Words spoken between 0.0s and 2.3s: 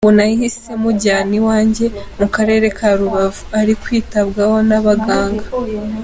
Ubu nahise mujyana iwanjye mu